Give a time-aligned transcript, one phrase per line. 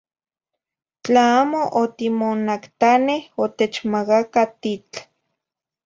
[1.03, 4.97] Tla amo otimonactaneh otechmagaca titl.